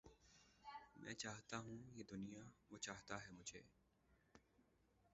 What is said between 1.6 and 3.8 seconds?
ہوں یہ دنیا وہ چاہتا ہے مجھے